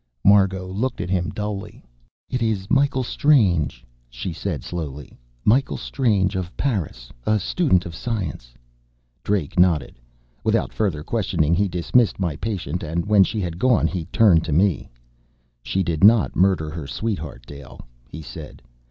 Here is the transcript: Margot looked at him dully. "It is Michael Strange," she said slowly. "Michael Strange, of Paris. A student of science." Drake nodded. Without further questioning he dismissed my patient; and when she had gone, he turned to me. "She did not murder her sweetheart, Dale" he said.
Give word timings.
Margot 0.25 0.65
looked 0.65 0.99
at 0.99 1.11
him 1.11 1.29
dully. 1.29 1.83
"It 2.27 2.41
is 2.41 2.71
Michael 2.71 3.03
Strange," 3.03 3.85
she 4.09 4.33
said 4.33 4.63
slowly. 4.63 5.19
"Michael 5.45 5.77
Strange, 5.77 6.35
of 6.35 6.57
Paris. 6.57 7.11
A 7.27 7.37
student 7.39 7.85
of 7.85 7.93
science." 7.93 8.51
Drake 9.23 9.59
nodded. 9.59 9.99
Without 10.43 10.73
further 10.73 11.03
questioning 11.03 11.53
he 11.53 11.67
dismissed 11.67 12.19
my 12.19 12.35
patient; 12.37 12.81
and 12.81 13.05
when 13.05 13.23
she 13.23 13.39
had 13.41 13.59
gone, 13.59 13.85
he 13.85 14.05
turned 14.05 14.43
to 14.45 14.51
me. 14.51 14.89
"She 15.61 15.83
did 15.83 16.03
not 16.03 16.35
murder 16.35 16.71
her 16.71 16.87
sweetheart, 16.87 17.45
Dale" 17.45 17.79
he 18.07 18.23
said. 18.23 18.59